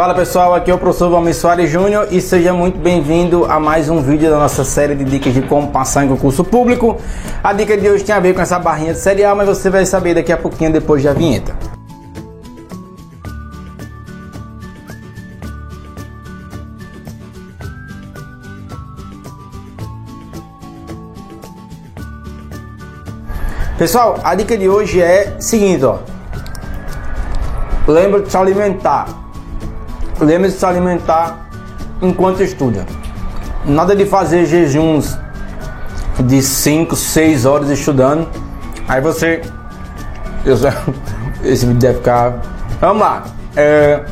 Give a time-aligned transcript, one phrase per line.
[0.00, 3.90] Fala pessoal, aqui é o professor Valmir Soares Júnior e seja muito bem-vindo a mais
[3.90, 6.96] um vídeo da nossa série de dicas de como passar em concurso público.
[7.44, 9.84] A dica de hoje tem a ver com essa barrinha de cereal, mas você vai
[9.84, 11.54] saber daqui a pouquinho depois da vinheta.
[23.76, 25.98] Pessoal, a dica de hoje é seguinte, ó.
[27.86, 29.29] Lembra de se alimentar.
[30.20, 31.48] Lembra de se alimentar
[32.00, 32.84] enquanto estuda.
[33.64, 35.18] Nada de fazer jejuns
[36.24, 38.28] de 5, 6 horas estudando.
[38.88, 39.42] Aí você.
[41.42, 42.40] Esse vídeo deve ficar.
[42.80, 43.24] Vamos lá.
[43.56, 44.04] É,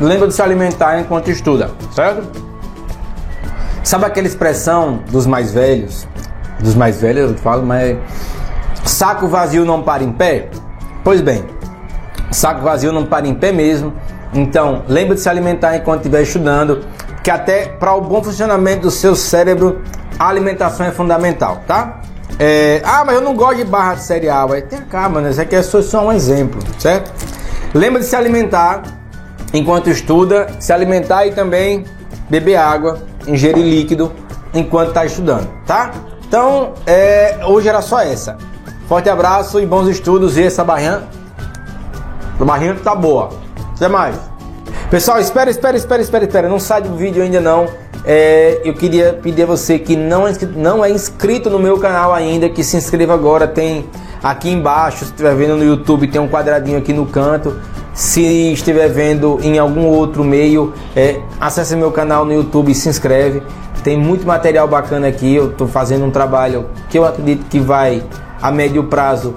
[0.00, 2.26] lembra de se alimentar enquanto estuda, certo?
[3.82, 6.06] Sabe aquela expressão dos mais velhos?
[6.60, 7.96] Dos mais velhos eu falo, mas
[8.88, 10.48] Saco vazio não para em pé?
[11.04, 11.44] Pois bem,
[12.30, 13.92] saco vazio não para em pé mesmo.
[14.32, 16.84] Então, lembre de se alimentar enquanto estiver estudando,
[17.22, 19.82] que até para o bom funcionamento do seu cérebro,
[20.18, 22.00] a alimentação é fundamental, tá?
[22.38, 24.52] É, ah, mas eu não gosto de barra de cereal.
[24.52, 25.30] Aí tem calma, né?
[25.30, 27.12] Isso aqui é só um exemplo, certo?
[27.74, 28.82] Lembra de se alimentar
[29.52, 31.84] enquanto estuda, se alimentar e também
[32.28, 34.12] beber água, ingerir líquido
[34.54, 35.90] enquanto está estudando, tá?
[36.26, 38.36] Então, é, hoje era só essa.
[38.86, 40.36] Forte abraço e bons estudos.
[40.36, 41.02] E essa barrinha,
[42.38, 43.30] a barrinha tá boa.
[43.78, 44.16] Até mais.
[44.90, 46.48] Pessoal, espera, espera, espera, espera, espera.
[46.48, 47.68] Não sai do vídeo ainda não.
[48.04, 51.78] É, eu queria pedir a você que não é, inscrito, não é inscrito no meu
[51.78, 53.46] canal ainda, que se inscreva agora.
[53.46, 53.86] Tem
[54.20, 57.56] aqui embaixo, se estiver vendo no YouTube, tem um quadradinho aqui no canto.
[57.94, 62.88] Se estiver vendo em algum outro meio, é, acesse meu canal no YouTube e se
[62.88, 63.44] inscreve.
[63.84, 65.36] Tem muito material bacana aqui.
[65.36, 68.02] Eu estou fazendo um trabalho que eu acredito que vai
[68.42, 69.36] a médio prazo